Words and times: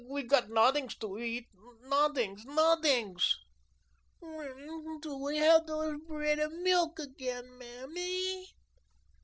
We 0.09 0.23
got 0.23 0.49
noddings 0.49 0.95
to 1.01 1.15
eat, 1.19 1.45
noddings, 1.85 2.43
noddings." 2.45 3.35
"When 4.19 4.99
do 4.99 5.15
we 5.15 5.37
have 5.37 5.67
those 5.67 6.01
bread'n 6.07 6.63
milk 6.63 6.97
again, 6.97 7.55
Mammy?" 7.59 8.47